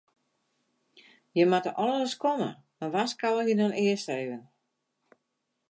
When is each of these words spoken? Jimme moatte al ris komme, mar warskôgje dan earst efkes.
Jimme 1.39 1.51
moatte 1.55 1.73
al 1.83 1.93
ris 1.97 2.15
komme, 2.23 2.47
mar 2.83 2.91
warskôgje 2.95 3.53
dan 3.59 3.77
earst 3.83 4.13
efkes. 4.15 4.43